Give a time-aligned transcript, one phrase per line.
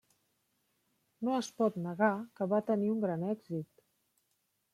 [1.29, 2.11] No es pot negar
[2.41, 3.87] que va tenir un gran èxit.